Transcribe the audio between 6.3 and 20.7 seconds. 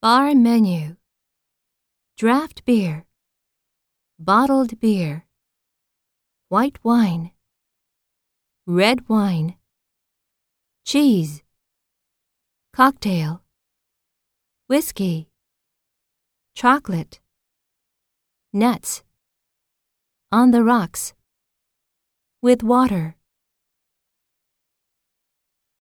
White wine. Red wine. Cheese. Cocktail. Whiskey. Chocolate. Nuts. On the